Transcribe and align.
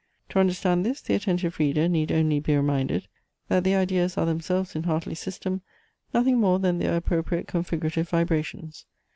To 0.29 0.39
understand 0.39 0.83
this, 0.83 0.99
the 0.99 1.13
attentive 1.13 1.59
reader 1.59 1.87
need 1.87 2.11
only 2.11 2.39
be 2.39 2.55
reminded, 2.55 3.07
that 3.49 3.63
the 3.63 3.75
ideas 3.75 4.17
are 4.17 4.25
themselves, 4.25 4.75
in 4.75 4.85
Hartley's 4.85 5.19
system, 5.19 5.61
nothing 6.11 6.39
more 6.39 6.57
than 6.57 6.79
their 6.79 6.97
appropriate 6.97 7.45
configurative 7.45 8.07
vibrations. 8.09 8.87